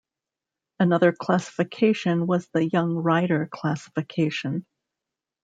Another 0.79 1.11
classification 1.11 2.25
was 2.25 2.47
the 2.53 2.65
young 2.67 2.95
rider 2.95 3.47
classification. 3.51 4.65